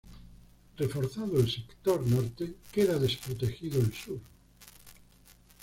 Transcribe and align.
Reforzado 0.77 1.39
el 1.39 1.47
sector 1.51 2.01
norte 2.03 2.55
queda 2.73 2.97
desprotegido 2.97 3.79
el 3.79 3.93
sur. 3.93 4.19